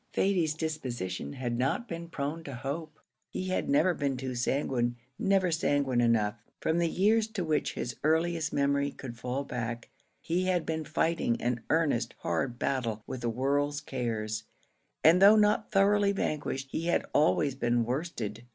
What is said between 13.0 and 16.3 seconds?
with the world's cares, and though not thoroughly